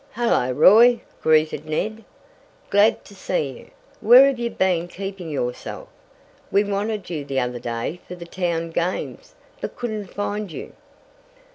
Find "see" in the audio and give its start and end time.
3.13-3.51